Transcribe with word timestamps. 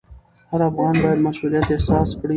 هر 0.49 0.61
افغان 0.69 0.95
باید 1.01 1.23
مسوولیت 1.27 1.65
احساس 1.71 2.09
کړي. 2.17 2.29